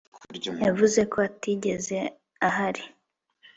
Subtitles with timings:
[0.65, 1.97] Yavuze ko atigeze
[2.47, 2.83] ahari